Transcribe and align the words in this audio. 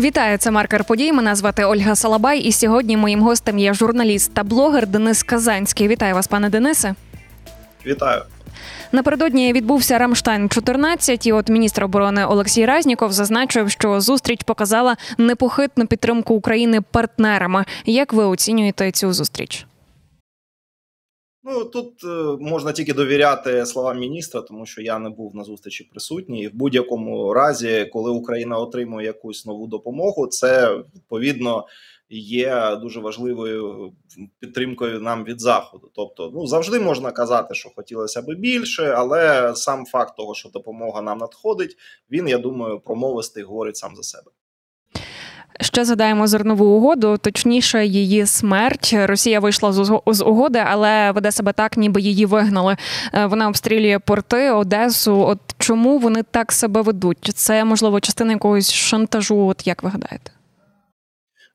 Вітаю, 0.00 0.38
це 0.38 0.50
маркер 0.50 0.84
подій. 0.84 1.12
Мене 1.12 1.34
звати 1.34 1.64
Ольга 1.64 1.96
Салабай. 1.96 2.40
І 2.40 2.52
сьогодні 2.52 2.96
моїм 2.96 3.22
гостем 3.22 3.58
є 3.58 3.74
журналіст 3.74 4.34
та 4.34 4.44
блогер 4.44 4.86
Денис 4.86 5.22
Казанський. 5.22 5.88
Вітаю 5.88 6.14
вас, 6.14 6.26
пане 6.26 6.50
Денисе. 6.50 6.94
Вітаю. 7.86 8.22
Напередодні 8.92 9.52
відбувся 9.52 9.98
Рамштайн 9.98 10.48
14 10.48 11.26
і 11.26 11.32
От 11.32 11.48
міністр 11.48 11.84
оборони 11.84 12.24
Олексій 12.24 12.66
Разніков 12.66 13.12
зазначив, 13.12 13.70
що 13.70 14.00
зустріч 14.00 14.40
показала 14.44 14.96
непохитну 15.18 15.86
підтримку 15.86 16.34
України 16.34 16.80
партнерами. 16.80 17.64
Як 17.84 18.12
ви 18.12 18.24
оцінюєте 18.24 18.90
цю 18.90 19.12
зустріч? 19.12 19.66
Ну 21.52 21.64
тут 21.64 22.04
е, 22.04 22.36
можна 22.40 22.72
тільки 22.72 22.92
довіряти 22.94 23.66
словам 23.66 23.98
міністра, 23.98 24.40
тому 24.40 24.66
що 24.66 24.82
я 24.82 24.98
не 24.98 25.10
був 25.10 25.36
на 25.36 25.44
зустрічі 25.44 25.84
присутній. 25.84 26.42
І 26.42 26.48
в 26.48 26.54
будь-якому 26.54 27.34
разі, 27.34 27.90
коли 27.92 28.10
Україна 28.10 28.58
отримує 28.58 29.06
якусь 29.06 29.46
нову 29.46 29.66
допомогу, 29.66 30.26
це 30.26 30.76
відповідно 30.94 31.66
є 32.10 32.76
дуже 32.82 33.00
важливою 33.00 33.92
підтримкою 34.40 35.00
нам 35.00 35.24
від 35.24 35.40
заходу. 35.40 35.90
Тобто, 35.94 36.30
ну 36.34 36.46
завжди 36.46 36.80
можна 36.80 37.12
казати, 37.12 37.54
що 37.54 37.70
хотілося 37.76 38.22
б 38.22 38.34
більше, 38.38 38.94
але 38.96 39.52
сам 39.56 39.86
факт 39.86 40.16
того, 40.16 40.34
що 40.34 40.48
допомога 40.48 41.02
нам 41.02 41.18
надходить, 41.18 41.76
він 42.10 42.28
я 42.28 42.38
думаю, 42.38 42.80
промовистий 42.80 43.42
говорить 43.42 43.76
сам 43.76 43.96
за 43.96 44.02
себе. 44.02 44.30
Ще 45.60 45.84
згадаємо 45.84 46.26
зернову 46.26 46.64
угоду, 46.64 47.18
точніше, 47.18 47.86
її 47.86 48.26
смерть. 48.26 48.94
Росія 48.98 49.40
вийшла 49.40 49.72
з 50.06 50.22
угоди, 50.22 50.62
але 50.66 51.12
веде 51.12 51.32
себе 51.32 51.52
так, 51.52 51.76
ніби 51.76 52.00
її 52.00 52.26
вигнали. 52.26 52.76
Е, 53.14 53.26
вона 53.26 53.48
обстрілює 53.48 53.98
порти, 53.98 54.50
Одесу. 54.50 55.20
От 55.20 55.38
чому 55.58 55.98
вони 55.98 56.22
так 56.22 56.52
себе 56.52 56.82
ведуть? 56.82 57.30
Це 57.34 57.64
можливо 57.64 58.00
частина 58.00 58.32
якогось 58.32 58.72
шантажу? 58.72 59.46
От 59.46 59.66
як 59.66 59.82
ви 59.82 59.90
гадаєте? 59.90 60.30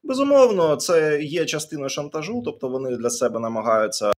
Безумовно, 0.03 0.75
це 0.75 1.21
є 1.21 1.45
частиною 1.45 1.89
шантажу, 1.89 2.41
тобто 2.45 2.67
вони 2.67 2.97
для 2.97 3.09
себе 3.09 3.39
намагаються 3.39 4.11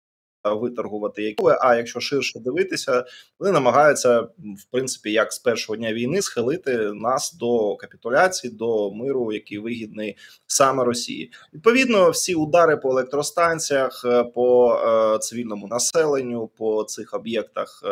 виторгувати 0.53 1.23
які. 1.23 1.43
А 1.61 1.75
якщо 1.75 1.99
ширше 1.99 2.39
дивитися, 2.39 3.05
вони 3.39 3.51
намагаються 3.51 4.19
в 4.37 4.71
принципі 4.71 5.11
як 5.11 5.33
з 5.33 5.39
першого 5.39 5.77
дня 5.77 5.93
війни 5.93 6.21
схилити 6.21 6.77
нас 6.77 7.33
до 7.33 7.75
капітуляції, 7.75 8.53
до 8.53 8.91
миру, 8.91 9.33
який 9.33 9.59
вигідний 9.59 10.17
саме 10.47 10.83
Росії. 10.83 11.31
Відповідно, 11.53 12.09
всі 12.09 12.35
удари 12.35 12.77
по 12.77 12.89
електростанціях, 12.89 14.05
е, 14.05 14.23
по 14.23 14.75
е, 14.75 15.19
цивільному 15.19 15.67
населенню, 15.67 16.47
по 16.57 16.83
цих 16.83 17.13
об'єктах. 17.13 17.83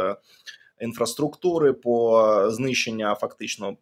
Е, 0.83 0.85
інфраструктури, 0.85 1.73
по 1.73 2.47
знищення 2.49 3.15
фактично 3.15 3.77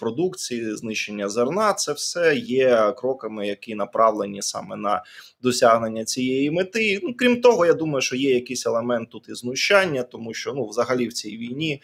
продукції, 0.00 0.76
знищення 0.76 1.28
зерна. 1.28 1.72
Це 1.72 1.92
все 1.92 2.36
є 2.36 2.94
кроками, 2.96 3.46
які 3.46 3.74
направлені 3.74 4.42
саме 4.42 4.76
на 4.76 5.02
досягнення 5.42 6.04
цієї 6.04 6.50
мети. 6.50 7.00
Ну 7.02 7.14
крім 7.16 7.40
того, 7.40 7.66
я 7.66 7.72
думаю, 7.72 8.00
що 8.00 8.16
є 8.16 8.34
якийсь 8.34 8.66
елемент 8.66 9.10
тут 9.10 9.28
і 9.28 9.34
знущання, 9.34 10.02
тому 10.02 10.34
що 10.34 10.52
ну, 10.52 10.68
взагалі 10.68 11.08
в 11.08 11.12
цій 11.12 11.36
війні 11.36 11.82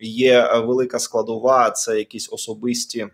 є 0.00 0.62
велика 0.66 0.98
складова, 0.98 1.70
це 1.70 1.98
якісь 1.98 2.28
особисті. 2.32 3.06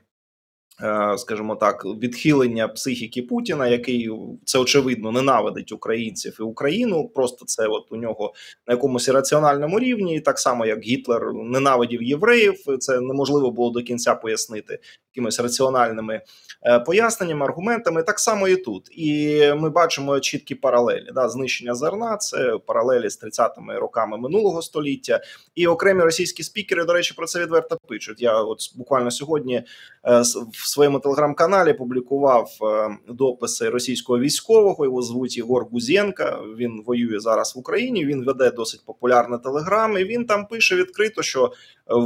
Е, 0.82 1.18
скажімо 1.18 1.56
так, 1.56 1.84
відхилення 1.84 2.68
психіки 2.68 3.22
Путіна, 3.22 3.68
який 3.68 4.10
це 4.44 4.58
очевидно 4.58 5.12
ненавидить 5.12 5.72
українців 5.72 6.36
і 6.40 6.42
Україну. 6.42 7.08
Просто 7.14 7.44
це 7.44 7.66
от 7.66 7.92
у 7.92 7.96
нього 7.96 8.34
на 8.66 8.74
якомусь 8.74 9.08
раціональному 9.08 9.80
рівні, 9.80 10.20
так 10.20 10.38
само 10.38 10.66
як 10.66 10.82
Гітлер 10.82 11.34
ненавидів 11.34 12.02
євреїв. 12.02 12.54
Це 12.78 13.00
неможливо 13.00 13.50
було 13.50 13.70
до 13.70 13.82
кінця 13.82 14.14
пояснити 14.14 14.78
якимись 15.14 15.40
раціональними 15.40 16.20
е, 16.62 16.80
поясненнями, 16.80 17.44
аргументами. 17.44 18.02
Так 18.02 18.20
само 18.20 18.48
і 18.48 18.56
тут. 18.56 18.88
І 18.92 19.40
ми 19.56 19.70
бачимо 19.70 20.20
чіткі 20.20 20.54
паралелі. 20.54 21.10
Да, 21.14 21.28
Знищення 21.28 21.74
зерна 21.74 22.16
це 22.16 22.58
паралелі 22.66 23.10
з 23.10 23.22
30-ми 23.22 23.78
роками 23.78 24.18
минулого 24.18 24.62
століття. 24.62 25.20
І 25.54 25.66
окремі 25.66 26.02
російські 26.02 26.42
спікери, 26.42 26.84
до 26.84 26.92
речі, 26.92 27.14
про 27.16 27.26
це 27.26 27.40
відверто 27.40 27.78
пишуть. 27.88 28.22
Я 28.22 28.42
от 28.42 28.58
буквально 28.76 29.10
сьогодні 29.10 29.54
е, 29.54 30.20
в 30.52 30.68
своєму 30.68 30.98
телеграм-каналі 30.98 31.72
публікував 31.72 32.50
е, 32.62 32.96
дописи 33.08 33.68
російського 33.68 34.18
військового. 34.18 34.84
Його 34.84 35.02
звуть 35.02 35.36
Єгор 35.36 35.66
Гузєнка. 35.72 36.38
Він 36.56 36.82
воює 36.86 37.20
зараз 37.20 37.56
в 37.56 37.58
Україні. 37.58 38.04
Він 38.04 38.24
веде 38.24 38.50
досить 38.50 38.84
популярний 38.86 39.38
телеграм. 39.38 39.98
І 39.98 40.04
він 40.04 40.26
там 40.26 40.46
пише 40.46 40.76
відкрито, 40.76 41.22
що 41.22 41.52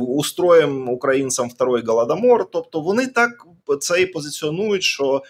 устроїм 0.09 0.89
українцям 0.89 1.49
второй 1.49 1.83
голодомор. 1.87 2.51
Тобто 2.51 2.81
вони 2.81 2.98
так 3.07 3.31
це 3.81 4.03
і 4.03 4.07
позиціонують, 4.07 4.83
що 4.83 5.23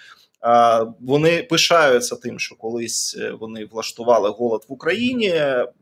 вони 1.01 1.43
пишаються 1.43 2.17
тим, 2.17 2.39
що 2.39 2.57
колись 2.57 3.17
е, 3.21 3.33
вони 3.41 3.65
влаштували 3.65 4.31
голод 4.31 4.67
в 4.69 4.73
Україні. 4.73 5.35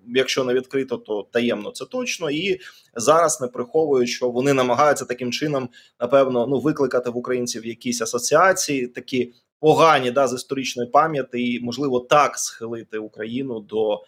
Якщо 0.06 0.44
не 0.44 0.54
відкрито, 0.54 0.96
то 0.96 1.26
таємно 1.32 1.70
це 1.70 1.84
точно. 1.84 2.30
І 2.30 2.60
зараз 2.94 3.40
не 3.40 3.48
приховують, 3.48 4.08
що 4.08 4.30
вони 4.30 4.52
намагаються 4.52 5.04
таким 5.04 5.32
чином, 5.32 5.68
напевно, 6.00 6.46
ну 6.46 6.58
викликати 6.58 7.10
в 7.10 7.16
українців 7.16 7.66
якісь 7.66 8.02
асоціації, 8.02 8.86
такі 8.86 9.32
погані 9.60 10.10
да 10.10 10.28
з 10.28 10.34
історичної 10.34 10.90
пам'яті, 10.90 11.52
і 11.52 11.60
можливо 11.60 12.00
так 12.00 12.38
схилити 12.38 12.98
Україну 12.98 13.60
до 13.60 13.94
е, 13.94 14.00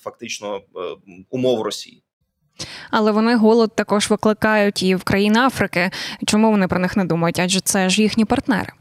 фактично 0.00 0.56
е, 0.56 0.60
умов 1.30 1.62
Росії. 1.62 2.03
Але 2.90 3.12
вони 3.12 3.36
голод 3.36 3.72
також 3.74 4.10
викликають 4.10 4.82
і 4.82 4.94
в 4.94 5.04
країни 5.04 5.40
Африки. 5.40 5.90
Чому 6.26 6.50
вони 6.50 6.68
про 6.68 6.78
них 6.78 6.96
не 6.96 7.04
думають? 7.04 7.38
Адже 7.38 7.60
це 7.60 7.88
ж 7.88 8.02
їхні 8.02 8.24
партнери. 8.24 8.72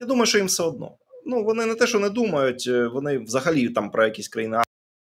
Я 0.00 0.06
думаю, 0.06 0.26
що 0.26 0.38
їм 0.38 0.46
все 0.46 0.62
одно. 0.62 0.90
Ну 1.26 1.44
вони 1.44 1.66
не 1.66 1.74
те, 1.74 1.86
що 1.86 1.98
не 1.98 2.10
думають, 2.10 2.64
е, 2.68 2.86
вони 2.86 3.18
взагалі 3.18 3.68
там 3.68 3.90
про 3.90 4.04
якісь 4.04 4.28
країни 4.28 4.58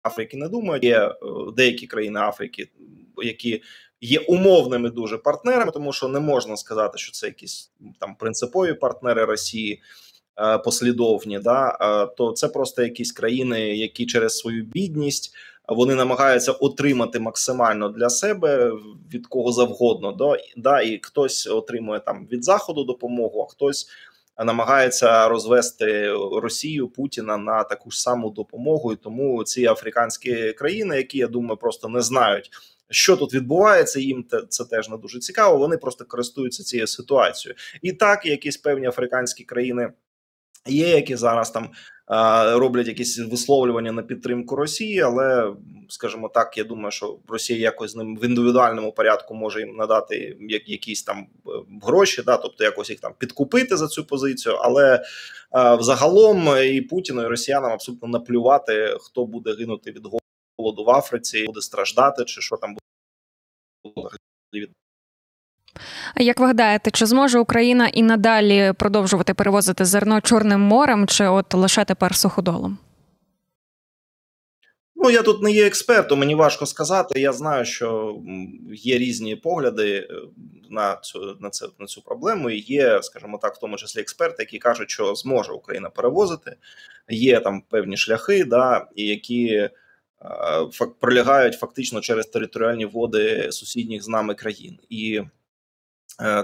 Африки 0.04 0.38
не 0.38 0.48
думають. 0.48 0.84
Є 0.84 1.00
е, 1.00 1.14
деякі 1.58 1.88
країни 1.88 2.20
Африки, 2.20 2.70
які 3.18 3.62
є 4.02 4.20
умовними 4.20 4.90
дуже 4.90 5.18
партнерами, 5.18 5.72
тому 5.72 5.94
що 5.94 6.08
не 6.08 6.20
можна 6.20 6.58
сказати, 6.58 6.98
що 6.98 7.12
це 7.12 7.28
якісь 7.28 7.72
там 8.00 8.16
принципові 8.16 8.74
партнери 8.74 9.26
Росії. 9.26 9.82
Е, 10.40 10.58
послідовні, 10.58 11.40
да 11.40 11.76
то 12.18 12.32
це 12.32 12.48
просто 12.48 12.84
якісь 12.84 13.12
країни, 13.12 13.60
які 13.76 14.06
через 14.06 14.38
свою 14.38 14.64
бідність 14.64 15.36
вони 15.68 15.96
намагаються 15.96 16.52
отримати 16.52 17.20
максимально 17.20 17.90
для 17.90 18.10
себе 18.10 18.72
від 19.14 19.28
кого 19.28 19.52
завгодно. 19.52 20.12
Да, 20.12 20.38
да 20.58 20.82
і 20.82 21.00
хтось 21.04 21.48
отримує 21.48 22.00
там 22.00 22.28
від 22.32 22.44
заходу 22.44 22.84
допомогу, 22.84 23.42
а 23.42 23.52
хтось 23.52 23.88
намагається 24.46 25.28
розвести 25.28 26.14
Росію 26.42 26.88
Путіна 26.88 27.38
на 27.38 27.64
таку 27.64 27.92
ж 27.92 28.02
саму 28.02 28.30
допомогу. 28.30 28.94
І 28.94 28.96
тому 28.96 29.44
ці 29.44 29.66
африканські 29.66 30.54
країни, 30.54 30.98
які 30.98 31.18
я 31.18 31.28
думаю, 31.28 31.58
просто 31.58 31.88
не 31.88 32.02
знають. 32.02 32.50
Що 32.90 33.18
тут 33.18 33.34
відбувається, 33.34 34.00
їм 34.00 34.26
це 34.50 34.66
теж 34.66 34.90
не 34.90 34.98
дуже 34.98 35.20
цікаво. 35.20 35.58
Вони 35.58 35.78
просто 35.78 36.06
користуються 36.06 36.64
цією 36.64 36.88
ситуацією, 36.88 37.56
і 37.82 37.94
так 37.94 38.26
якісь 38.26 38.58
певні 38.58 38.88
африканські 38.88 39.44
країни 39.44 39.94
є, 40.68 40.90
які 40.90 41.16
зараз 41.16 41.52
там 41.52 41.70
роблять 42.54 42.88
якісь 42.88 43.20
висловлювання 43.20 43.92
на 43.92 44.04
підтримку 44.04 44.56
Росії, 44.56 45.02
але 45.02 45.54
скажімо 45.90 46.30
так, 46.30 46.58
я 46.58 46.64
думаю, 46.64 46.92
що 46.92 47.20
Росія 47.28 47.60
якось 47.60 47.92
з 47.92 47.96
ним 47.96 48.18
в 48.18 48.26
індивідуальному 48.26 48.92
порядку 48.92 49.36
може 49.36 49.60
їм 49.60 49.76
надати 49.76 50.38
як 50.40 50.70
якісь 50.70 51.04
там 51.04 51.18
е, 51.18 51.50
гроші, 51.82 52.24
да, 52.26 52.38
тобто 52.38 52.64
якось 52.64 52.90
їх 52.90 53.00
там 53.00 53.14
підкупити 53.18 53.78
за 53.78 53.88
цю 53.88 54.06
позицію. 54.06 54.56
Але 54.56 55.04
взагалом 55.80 56.48
і 56.64 56.82
Путіну 56.82 57.22
і 57.22 57.28
Росіянам 57.28 57.72
абсолютно 57.72 58.08
наплювати, 58.08 58.98
хто 59.00 59.26
буде 59.26 59.56
гинути 59.56 59.92
від 59.92 60.08
голоду 60.58 60.84
в 60.84 60.90
Африці, 60.90 61.46
буде 61.46 61.62
страждати, 61.62 62.26
чи 62.26 62.42
що 62.42 62.58
там 62.58 62.78
буде 63.84 64.18
як 66.18 66.40
ви 66.40 66.46
гадаєте, 66.46 66.92
чи 66.92 67.06
зможе 67.06 67.40
Україна 67.40 67.88
і 67.88 68.04
надалі 68.04 68.74
продовжувати 68.78 69.34
перевозити 69.34 69.86
зерно 69.86 70.22
Чорним 70.22 70.62
морем, 70.62 71.08
чи 71.08 71.28
от 71.28 71.54
лише 71.54 71.86
тепер 71.86 72.16
суходолом? 72.16 72.78
Ну, 75.04 75.10
я 75.10 75.22
тут 75.22 75.42
не 75.42 75.52
є 75.52 75.68
експертом, 75.68 76.20
мені 76.20 76.36
важко 76.36 76.66
сказати. 76.66 77.20
Я 77.20 77.34
знаю, 77.34 77.66
що 77.66 78.18
є 78.70 78.98
різні 78.98 79.36
погляди 79.36 80.08
е, 80.10 80.14
на 80.70 80.96
цю 80.96 81.38
на 81.40 81.50
це 81.50 81.68
на 81.80 81.86
цю 81.86 82.02
проблему. 82.02 82.50
І 82.50 82.60
Є, 82.60 83.04
скажімо 83.04 83.40
так, 83.42 83.56
в 83.56 83.60
тому 83.60 83.78
числі 83.78 84.02
експерти, 84.02 84.36
які 84.40 84.60
кажуть, 84.60 84.90
що 84.90 85.16
зможе 85.16 85.52
Україна 85.52 85.90
перевозити. 85.90 86.56
Є 87.10 87.40
там 87.40 87.62
певні 87.70 87.98
шляхи, 87.98 88.46
да, 88.46 88.88
які 88.96 89.48
е, 89.48 89.70
пролягають 91.00 91.56
фактично 91.56 92.02
через 92.02 92.26
територіальні 92.26 92.86
води 92.86 93.52
сусідніх 93.52 94.04
з 94.04 94.08
нами 94.08 94.36
країн. 94.36 94.80
І 94.90 95.22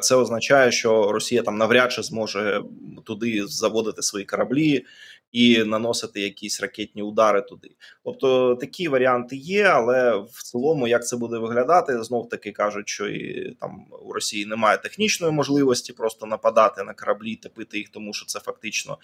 це 0.02 0.16
означає, 0.16 0.72
що 0.72 1.12
Росія 1.12 1.42
там 1.42 1.58
навряд 1.58 1.92
чи 1.92 2.04
зможе 2.04 2.64
туди 3.06 3.48
заводити 3.48 4.02
свої 4.02 4.26
кораблі 4.26 4.86
і 5.32 5.64
наносити 5.64 6.22
якісь 6.22 6.62
ракетні 6.62 7.02
удари 7.02 7.42
туди. 7.42 7.70
Тобто 8.04 8.56
такі 8.56 8.88
варіанти 8.88 9.36
є, 9.36 9.64
але 9.64 10.18
в 10.18 10.44
цілому, 10.44 10.88
як 10.88 11.08
це 11.08 11.18
буде 11.18 11.38
виглядати, 11.38 12.04
знов 12.04 12.30
таки 12.30 12.52
кажуть, 12.52 12.90
що 12.90 13.08
і 13.08 13.52
там 13.60 13.86
у 14.02 14.14
Росії 14.14 14.46
немає 14.46 14.78
технічної 14.78 15.34
можливості 15.34 15.94
просто 15.94 16.26
нападати 16.26 16.84
на 16.84 16.94
кораблі, 16.94 17.36
топити 17.36 17.78
їх, 17.78 17.90
тому 17.90 18.14
що 18.14 18.26
це 18.26 18.40
фактично 18.40 18.98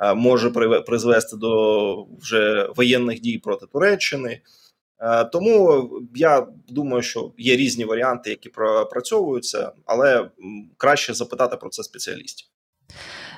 е, 0.00 0.14
може 0.14 0.50
призвести 0.86 1.36
до 1.36 2.06
вже 2.20 2.68
воєнних 2.76 3.20
дій 3.20 3.38
проти 3.38 3.66
Туреччини. 3.66 4.40
Е, 5.00 5.24
тому 5.24 5.88
я 6.14 6.46
думаю, 6.68 7.02
що 7.02 7.32
є 7.38 7.56
різні 7.56 7.84
варіанти, 7.84 8.30
які 8.30 8.48
пропрацьовуються, 8.48 9.72
але 9.86 10.30
краще 10.76 11.14
запитати 11.14 11.56
про 11.56 11.70
це 11.70 11.82
спеціалістів. 11.82 12.48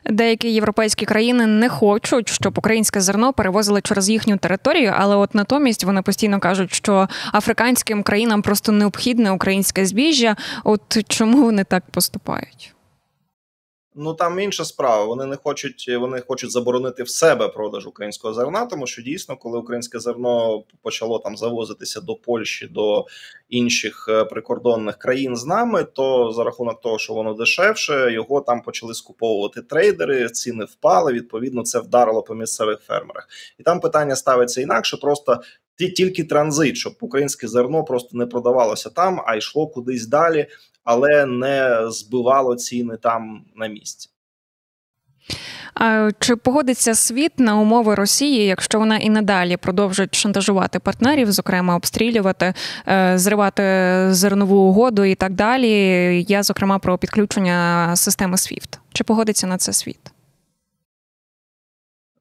Деякі 0.05 0.53
європейські 0.53 1.07
країни 1.07 1.47
не 1.47 1.69
хочуть, 1.69 2.29
щоб 2.29 2.59
українське 2.59 3.01
зерно 3.01 3.33
перевозили 3.33 3.81
через 3.81 4.11
їхню 4.11 4.37
територію, 4.37 4.95
але 4.97 5.17
от 5.17 5.35
натомість 5.35 5.85
вони 5.85 6.03
постійно 6.03 6.41
кажуть, 6.41 6.75
що 6.75 7.09
африканським 7.33 8.03
країнам 8.03 8.43
просто 8.43 8.73
необхідне 8.73 9.31
українське 9.31 9.87
збіжжя. 9.87 10.37
От 10.65 11.09
чому 11.09 11.43
вони 11.43 11.65
так 11.65 11.85
поступають? 11.91 12.75
Ну 13.95 14.15
там 14.15 14.41
інша 14.41 14.65
справа. 14.65 15.05
Вони 15.05 15.27
не 15.27 15.37
хочуть, 15.37 15.91
вони 16.01 16.21
хочуть 16.21 16.51
заборонити 16.51 17.03
в 17.03 17.09
себе 17.09 17.49
продаж 17.49 17.87
українського 17.87 18.35
зерна, 18.35 18.67
тому 18.67 18.87
що 18.87 19.03
дійсно, 19.03 19.37
коли 19.37 19.59
українське 19.59 19.99
зерно 19.99 20.63
почало 20.83 21.19
там 21.19 21.37
завозитися 21.37 22.01
до 22.01 22.15
Польщі, 22.15 22.67
до 22.67 23.07
інших 23.49 24.07
е, 24.09 24.25
прикордонних 24.25 24.97
країн 24.97 25.37
з 25.37 25.47
нами, 25.47 25.85
то 25.85 26.33
за 26.33 26.45
рахунок 26.45 26.81
того, 26.81 26.99
що 26.99 27.15
воно 27.15 27.35
дешевше, 27.35 28.13
його 28.13 28.41
там 28.41 28.63
почали 28.63 28.95
скуповувати 28.95 29.63
трейдери. 29.63 30.29
Ціни 30.29 30.65
впали. 30.65 31.13
Відповідно, 31.13 31.63
це 31.63 31.81
вдарило 31.81 32.23
по 32.23 32.35
місцевих 32.35 32.81
фермерах, 32.81 33.29
і 33.59 33.63
там 33.63 33.81
питання 33.81 34.17
ставиться 34.17 34.61
інакше. 34.61 34.97
Просто 34.97 35.41
тільки 35.89 36.25
транзит, 36.25 36.77
щоб 36.77 36.93
українське 37.01 37.49
зерно 37.49 37.85
просто 37.85 38.19
не 38.19 38.27
продавалося 38.27 38.91
там, 38.91 39.23
а 39.27 39.37
йшло 39.37 39.67
кудись 39.67 40.07
далі 40.07 40.47
але 40.85 41.27
не 41.27 41.91
збивало 41.91 42.57
ціни 42.57 42.97
там 42.97 43.45
на 43.57 43.67
місці. 43.67 44.11
А 45.75 46.11
Чи 46.19 46.37
погодиться 46.37 46.95
світ 46.95 47.39
на 47.39 47.57
умови 47.57 47.95
Росії, 47.95 48.47
якщо 48.47 48.79
вона 48.79 48.97
і 48.97 49.11
надалі 49.11 49.57
продовжить 49.57 50.15
шантажувати 50.15 50.79
партнерів, 50.79 51.33
зокрема 51.33 51.77
обстрілювати, 51.77 52.55
е, 52.89 53.19
зривати 53.19 53.63
зернову 54.11 54.57
угоду 54.57 55.05
і 55.05 55.15
так 55.15 55.33
далі? 55.33 55.71
Я 56.29 56.43
зокрема 56.43 56.79
про 56.79 56.99
підключення 56.99 57.91
системи 57.97 58.37
SWIFT. 58.37 58.79
Чи 58.93 59.05
погодиться 59.05 59.47
на 59.47 59.57
це 59.57 59.73
світ? 59.73 60.01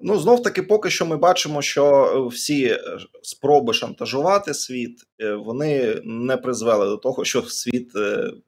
Ну, 0.02 0.20
знов 0.20 0.44
таки, 0.44 0.64
поки 0.64 0.90
що 0.90 1.06
ми 1.06 1.18
бачимо, 1.18 1.62
що 1.62 2.06
е, 2.06 2.36
всі 2.36 2.66
е, 2.66 2.80
спроби 3.22 3.74
шантажувати 3.74 4.54
світ 4.54 5.04
е, 5.22 5.34
вони 5.34 6.02
не 6.04 6.38
призвели 6.38 6.86
до 6.86 6.98
того, 6.98 7.26
що 7.26 7.42
світ 7.42 7.92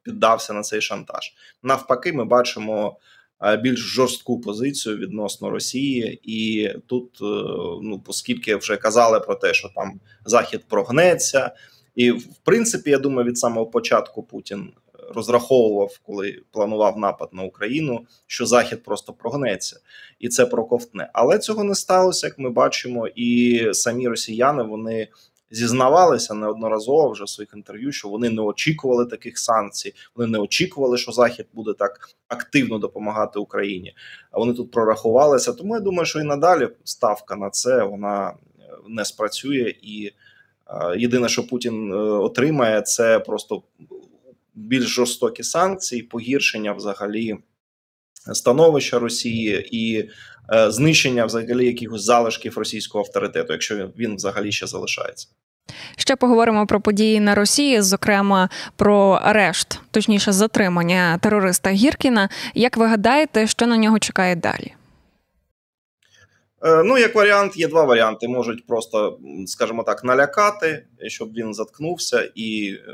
піддався 0.04 0.54
на 0.54 0.62
цей 0.62 0.82
шантаж. 0.82 1.34
Навпаки, 1.64 2.14
ми 2.14 2.26
бачимо 2.26 2.98
більш 3.64 3.80
жорстку 3.80 4.42
позицію 4.42 4.98
відносно 4.98 5.50
Росії, 5.50 6.20
і 6.24 6.70
тут, 6.88 7.18
ну 7.82 8.04
оскільки 8.08 8.56
вже 8.56 8.78
казали 8.78 9.20
про 9.20 9.36
те, 9.36 9.54
що 9.54 9.70
там 9.76 10.00
Захід 10.26 10.62
прогнеться, 10.70 11.52
і 11.96 12.12
в 12.12 12.38
принципі, 12.44 12.90
я 12.90 12.98
думаю, 12.98 13.28
від 13.28 13.38
самого 13.38 13.66
початку 13.66 14.24
Путін 14.24 14.72
розраховував, 15.16 16.00
коли 16.06 16.42
планував 16.52 16.98
напад 16.98 17.30
на 17.32 17.44
Україну, 17.44 18.06
що 18.28 18.46
Захід 18.46 18.84
просто 18.84 19.14
прогнеться 19.14 19.80
і 20.20 20.30
це 20.30 20.46
проковтне. 20.46 21.10
Але 21.14 21.40
цього 21.40 21.64
не 21.64 21.76
сталося, 21.76 22.28
як 22.28 22.40
ми 22.40 22.50
бачимо, 22.50 23.08
і 23.16 23.62
самі 23.74 24.08
росіяни 24.08 24.64
вони. 24.64 25.08
Зізнавалися 25.54 26.34
неодноразово 26.34 27.10
вже 27.10 27.24
в 27.24 27.30
своїх 27.30 27.54
інтерв'ю, 27.56 27.92
що 27.92 28.10
вони 28.10 28.30
не 28.30 28.42
очікували 28.42 29.06
таких 29.06 29.38
санкцій. 29.38 29.94
Вони 30.16 30.32
не 30.32 30.40
очікували, 30.40 30.98
що 30.98 31.12
Захід 31.12 31.46
буде 31.54 31.74
так 31.74 32.10
активно 32.28 32.78
допомагати 32.78 33.40
Україні. 33.40 33.94
А 34.32 34.40
вони 34.40 34.54
тут 34.54 34.72
прорахувалися. 34.72 35.54
Тому 35.54 35.76
я 35.76 35.82
думаю, 35.82 36.06
що 36.06 36.20
і 36.20 36.24
надалі 36.24 36.70
ставка 36.84 37.36
на 37.36 37.50
це 37.50 37.84
вона 37.84 38.30
е, 38.30 38.34
не 38.88 39.06
спрацює. 39.06 39.74
І 39.82 40.12
е, 40.68 40.98
єдине, 40.98 41.30
що 41.30 41.48
Путін 41.48 41.94
е, 41.94 41.96
отримає, 41.98 42.82
це 42.82 43.20
просто 43.20 43.62
більш 44.54 44.86
жорстокі 44.86 45.44
санкції, 45.44 46.04
погіршення 46.04 46.74
взагалі 46.74 47.38
становища 48.34 49.00
Росії 49.00 49.70
і 49.72 50.10
е, 50.54 50.72
знищення 50.72 51.26
взагалі 51.26 51.66
якихось 51.66 52.04
залишків 52.04 52.58
російського 52.58 53.04
авторитету, 53.04 53.54
якщо 53.54 53.92
він 53.98 54.16
взагалі 54.16 54.52
ще 54.52 54.68
залишається. 54.68 55.28
Ще 55.98 56.16
поговоримо 56.16 56.68
про 56.68 56.82
події 56.82 57.20
на 57.20 57.36
Росії, 57.36 57.82
зокрема 57.82 58.50
про 58.76 59.20
арешт, 59.24 59.80
точніше 59.92 60.32
затримання 60.32 61.18
терориста 61.18 61.70
Гіркіна. 61.70 62.30
Як 62.56 62.78
ви 62.78 62.88
гадаєте, 62.88 63.48
що 63.48 63.68
на 63.68 63.78
нього 63.78 64.00
чекає 64.00 64.36
далі? 64.36 64.74
Е, 66.64 66.84
ну, 66.84 66.98
як 66.98 67.16
варіант, 67.16 67.58
є 67.58 67.68
два 67.68 67.84
варіанти. 67.84 68.28
Можуть 68.28 68.66
просто, 68.68 69.20
скажімо 69.46 69.84
так, 69.84 70.04
налякати, 70.04 70.86
щоб 71.08 71.34
він 71.34 71.54
заткнувся 71.54 72.32
і 72.36 72.78
е, 72.88 72.92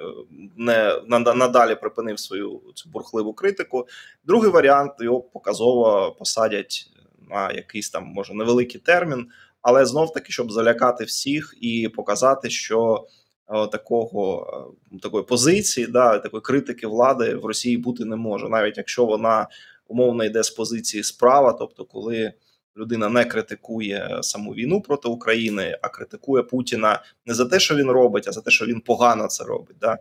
не 0.57 1.01
надалі 1.35 1.75
припинив 1.75 2.19
свою 2.19 2.61
цю 2.75 2.89
бурхливу 2.89 3.33
критику. 3.33 3.87
Другий 4.25 4.51
варіант 4.51 4.91
його 4.99 5.21
показово 5.21 6.15
посадять 6.19 6.91
на 7.29 7.51
якийсь 7.51 7.89
там 7.89 8.03
може 8.03 8.33
невеликий 8.33 8.81
термін, 8.81 9.27
але 9.61 9.85
знов 9.85 10.13
таки, 10.13 10.31
щоб 10.31 10.51
залякати 10.51 11.03
всіх 11.03 11.55
і 11.61 11.89
показати, 11.89 12.49
що 12.49 13.07
е, 13.49 13.67
такого 13.67 14.75
такої 15.01 15.23
позиції, 15.23 15.87
да, 15.87 16.19
такої 16.19 16.41
критики 16.41 16.87
влади 16.87 17.35
в 17.35 17.45
Росії 17.45 17.77
бути 17.77 18.05
не 18.05 18.15
може, 18.15 18.49
навіть 18.49 18.77
якщо 18.77 19.05
вона 19.05 19.47
умовно 19.87 20.23
йде 20.25 20.43
з 20.43 20.49
позиції 20.49 21.03
справа, 21.03 21.53
тобто 21.53 21.85
коли 21.85 22.33
людина 22.77 23.09
не 23.09 23.25
критикує 23.25 24.19
саму 24.21 24.51
війну 24.51 24.81
проти 24.81 25.07
України, 25.07 25.79
а 25.81 25.89
критикує 25.89 26.43
Путіна 26.43 27.03
не 27.25 27.33
за 27.33 27.45
те, 27.45 27.59
що 27.59 27.75
він 27.75 27.91
робить, 27.91 28.27
а 28.27 28.31
за 28.31 28.41
те, 28.41 28.51
що 28.51 28.65
він 28.65 28.81
погано 28.81 29.27
це 29.27 29.43
робить. 29.43 29.77
Да? 29.81 29.97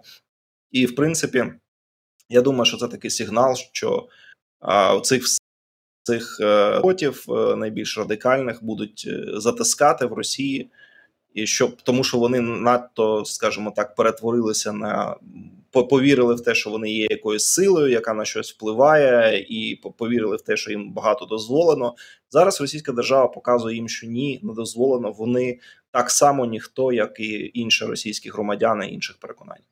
І 0.70 0.87
в 0.87 0.94
принципі, 0.94 1.44
я 2.28 2.43
думаю, 2.43 2.64
що 2.64 2.76
це 2.76 2.88
такий 2.88 3.11
сигнал, 3.11 3.55
що 3.73 4.08
а, 4.61 5.00
цих 5.00 5.26
цих 6.06 6.38
котів 6.82 7.25
е, 7.28 7.32
е, 7.32 7.56
найбільш 7.56 7.99
радикальних 7.99 8.64
будуть 8.64 9.05
е, 9.06 9.40
затискати 9.40 10.06
в 10.06 10.12
Росії, 10.12 10.70
і 11.34 11.46
щоб 11.46 11.82
тому, 11.82 12.05
що 12.05 12.19
вони 12.19 12.40
надто, 12.40 13.25
скажімо 13.25 13.73
так, 13.76 13.94
перетворилися 13.94 14.73
на 14.73 15.17
повірили 15.84 16.34
в 16.34 16.40
те, 16.40 16.55
що 16.55 16.70
вони 16.70 16.90
є 16.90 17.06
якоюсь 17.11 17.46
силою, 17.46 17.93
яка 17.93 18.14
на 18.14 18.25
щось 18.25 18.52
впливає, 18.52 19.47
і 19.49 19.80
повірили 19.99 20.37
в 20.37 20.40
те, 20.40 20.56
що 20.56 20.71
їм 20.71 20.92
багато 20.92 21.25
дозволено. 21.25 21.95
Зараз 22.30 22.61
Російська 22.61 22.92
держава 22.92 23.28
показує 23.28 23.76
їм, 23.76 23.88
що 23.88 24.06
ні, 24.06 24.40
не 24.42 24.54
дозволено. 24.54 25.12
Вони 25.12 25.59
так 25.90 26.11
само 26.11 26.47
ніхто, 26.47 26.92
як 26.92 27.21
і 27.21 27.50
інші 27.54 27.85
російські 27.85 28.30
громадяни 28.30 28.88
інших 28.88 29.16
переконань. 29.21 29.62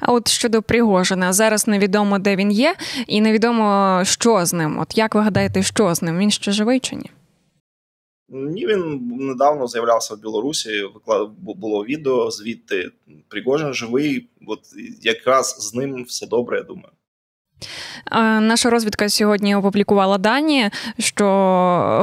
А 0.00 0.12
от 0.12 0.28
щодо 0.28 0.62
Пригожина, 0.62 1.32
зараз 1.32 1.66
невідомо, 1.66 2.18
де 2.18 2.36
він 2.36 2.50
є, 2.50 2.74
і 3.06 3.20
невідомо, 3.20 4.00
що 4.04 4.46
з 4.46 4.52
ним. 4.52 4.78
От 4.78 4.98
як 4.98 5.14
ви 5.14 5.20
гадаєте, 5.20 5.62
що 5.62 5.94
з 5.94 6.02
ним? 6.02 6.18
Він 6.18 6.30
ще 6.30 6.52
живий 6.52 6.80
чи 6.80 6.96
ні? 6.96 7.10
Ні, 8.28 8.66
він 8.66 9.08
недавно 9.10 9.66
з'являвся 9.66 10.14
в 10.14 10.20
Білорусі. 10.20 10.82
Виклад 10.82 11.30
було 11.38 11.84
відео 11.84 12.30
звідти 12.30 12.90
Пригожин 13.28 13.74
живий. 13.74 14.28
От 14.46 14.60
якраз 15.02 15.56
з 15.58 15.74
ним 15.74 16.04
все 16.04 16.26
добре. 16.26 16.58
Я 16.58 16.64
думаю. 16.64 16.88
Наша 18.40 18.70
розвідка 18.70 19.08
сьогодні 19.08 19.54
опублікувала 19.54 20.18
дані, 20.18 20.70
що 20.98 21.24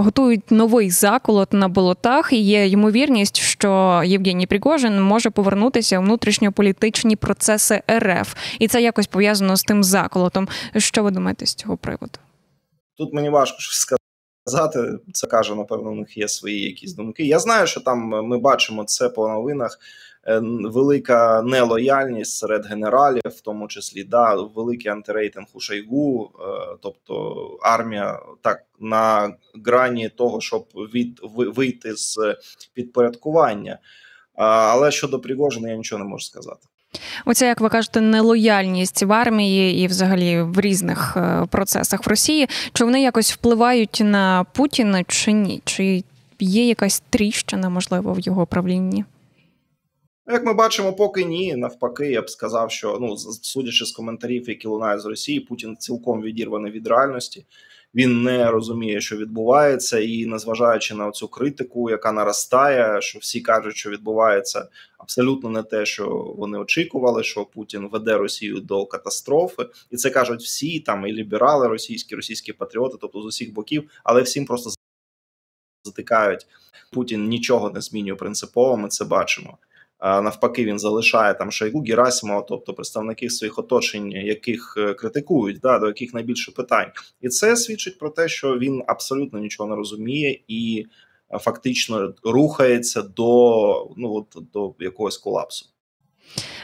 готують 0.04 0.52
новий 0.52 0.90
заколот 0.90 1.54
на 1.54 1.68
болотах, 1.68 2.34
і 2.34 2.38
є 2.38 2.68
ймовірність, 2.68 3.38
що 3.38 4.02
Євгеній 4.06 4.48
Пригожин 4.48 5.02
може 5.02 5.30
повернутися 5.30 6.00
у 6.00 6.02
внутрішньополітичні 6.02 7.16
процеси 7.16 7.82
РФ, 7.92 8.36
і 8.60 8.68
це 8.68 8.82
якось 8.82 9.08
пов'язано 9.08 9.56
з 9.58 9.64
тим 9.64 9.84
заколотом. 9.84 10.48
Що 10.78 11.04
ви 11.04 11.12
думаєте 11.12 11.46
з 11.46 11.56
цього 11.56 11.78
приводу? 11.78 12.20
Тут 12.98 13.14
мені 13.14 13.30
важко 13.30 13.58
сказати 13.60 14.05
сказати. 14.48 15.00
Це 15.14 15.28
каже, 15.28 15.56
напевно, 15.56 15.92
у 15.92 15.96
них 15.96 16.18
є 16.18 16.28
свої 16.28 16.62
якісь 16.62 16.94
думки. 16.94 17.24
Я 17.24 17.40
знаю, 17.40 17.68
що 17.68 17.82
там 17.82 18.00
ми 18.00 18.38
бачимо 18.38 18.84
це 18.84 19.10
по 19.10 19.28
новинах. 19.28 19.80
Е, 20.28 20.40
велика 20.64 21.42
нелояльність 21.42 22.38
серед 22.38 22.66
генералів, 22.66 23.22
в 23.26 23.42
тому 23.42 23.68
числі 23.68 24.04
да, 24.04 24.36
великий 24.36 24.92
антирейтинг 24.92 25.48
у 25.54 25.60
Шойгу, 25.60 26.32
е, 26.40 26.78
тобто 26.82 27.36
армія 27.62 28.20
так 28.42 28.64
на 28.80 29.36
грані 29.66 30.10
того, 30.10 30.42
щоб 30.42 30.66
від 30.76 31.20
вийти 31.56 31.96
з 31.96 32.18
підпорядкування. 32.74 33.80
Але 34.36 34.92
щодо 34.92 35.20
Пригожина, 35.20 35.70
я 35.70 35.76
нічого 35.76 36.04
не 36.04 36.10
можу 36.10 36.26
сказати. 36.26 36.68
Оця, 37.26 37.46
як 37.46 37.62
ви 37.62 37.70
кажете, 37.70 38.02
нелояльність 38.02 39.04
в 39.04 39.14
армії 39.14 39.84
і, 39.84 39.88
взагалі, 39.88 40.42
в 40.42 40.60
різних 40.60 41.18
е, 41.18 41.46
процесах 41.50 42.06
в 42.06 42.10
Росії. 42.10 42.50
Чи 42.74 42.86
вони 42.86 43.02
якось 43.02 43.34
впливають 43.34 44.02
на 44.06 44.44
Путіна 44.54 45.04
чи 45.04 45.32
ні? 45.32 45.62
Чи 45.66 46.04
є 46.40 46.68
якась 46.68 47.04
тріщина, 47.10 47.70
можливо, 47.70 48.14
в 48.14 48.20
його 48.20 48.46
правлінні? 48.46 49.06
Як 50.28 50.46
ми 50.46 50.54
бачимо, 50.54 50.94
поки 50.94 51.26
ні. 51.26 51.56
Навпаки, 51.56 52.12
я 52.12 52.22
б 52.22 52.30
сказав, 52.30 52.72
що 52.72 52.98
ну 53.02 53.18
судячи 53.18 53.86
з 53.86 53.92
коментарів, 53.92 54.50
які 54.50 54.68
лунають 54.68 55.02
з 55.02 55.06
Росії, 55.06 55.40
Путін 55.40 55.78
цілком 55.78 56.22
відірваний 56.22 56.72
від 56.72 56.88
реальності. 56.88 57.46
Він 57.96 58.24
не 58.24 58.52
розуміє, 58.52 59.02
що 59.02 59.18
відбувається, 59.18 60.00
і 60.00 60.26
незважаючи 60.26 60.96
на 60.96 61.12
цю 61.12 61.28
критику, 61.28 61.90
яка 61.90 62.12
наростає, 62.12 63.02
що 63.02 63.20
всі 63.20 63.42
кажуть, 63.42 63.76
що 63.76 63.90
відбувається 63.90 64.68
абсолютно 64.98 65.50
не 65.50 65.64
те, 65.64 65.86
що 65.86 66.34
вони 66.38 66.58
очікували, 66.58 67.24
що 67.24 67.46
Путін 67.46 67.90
веде 67.92 68.18
Росію 68.18 68.60
до 68.60 68.86
катастрофи, 68.86 69.66
і 69.92 69.96
це 69.98 70.10
кажуть 70.10 70.42
всі 70.42 70.80
там 70.80 71.08
і 71.08 71.14
ліберали, 71.14 71.68
російські, 71.68 72.16
російські 72.16 72.54
патріоти, 72.54 72.98
тобто 73.02 73.22
з 73.22 73.26
усіх 73.26 73.54
боків, 73.54 73.90
але 74.04 74.22
всім 74.22 74.46
просто 74.46 74.70
затикають. 75.84 76.48
Путін 76.92 77.28
нічого 77.28 77.70
не 77.70 77.82
змінює 77.82 78.16
принципово. 78.16 78.78
Ми 78.78 78.90
це 78.90 79.06
бачимо. 79.06 79.58
Навпаки, 80.06 80.66
він 80.66 80.80
залишає 80.80 81.34
там 81.34 81.52
Шойгу, 81.52 81.82
Герасимова, 81.82 82.42
тобто 82.42 82.74
представників 82.74 83.32
своїх 83.32 83.60
оточень, 83.60 84.12
яких 84.12 84.76
е, 84.78 84.94
критикують, 84.94 85.60
да, 85.60 85.80
до 85.80 85.88
яких 85.88 86.14
найбільше 86.14 86.52
питань, 86.52 86.88
і 87.22 87.30
це 87.30 87.56
свідчить 87.56 87.98
про 87.98 88.10
те, 88.10 88.28
що 88.28 88.58
він 88.58 88.84
абсолютно 88.88 89.40
нічого 89.40 89.70
не 89.70 89.76
розуміє 89.76 90.40
і 90.48 90.86
е, 91.34 91.40
фактично 91.40 92.14
рухається 92.24 93.02
до 93.02 93.94
ну 93.98 94.14
от 94.14 94.44
до 94.54 94.74
якогось 94.80 95.18
колапсу. 95.18 95.66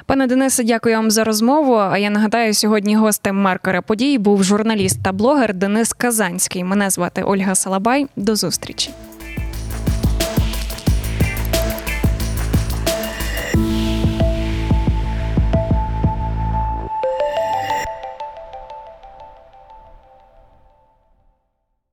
Пане 0.05 0.27
Денисе, 0.27 0.63
дякую 0.63 0.95
вам 0.95 1.11
за 1.11 1.23
розмову. 1.23 1.73
А 1.75 1.97
я 1.97 2.09
нагадаю, 2.09 2.53
сьогодні 2.53 2.95
гостем 2.95 3.35
маркера 3.35 3.81
подій 3.81 4.17
був 4.17 4.43
журналіст 4.43 5.03
та 5.03 5.11
блогер 5.11 5.53
Денис 5.53 5.93
Казанський. 5.93 6.63
Мене 6.63 6.89
звати 6.89 7.23
Ольга 7.23 7.55
Салабай. 7.55 8.07
До 8.15 8.35
зустрічі. 8.35 8.91